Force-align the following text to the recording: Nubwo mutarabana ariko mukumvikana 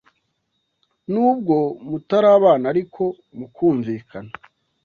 Nubwo 1.11 1.57
mutarabana 1.89 2.65
ariko 2.73 3.03
mukumvikana 3.37 4.31